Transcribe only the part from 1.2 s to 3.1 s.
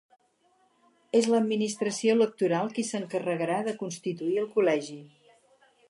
l’administració electoral qui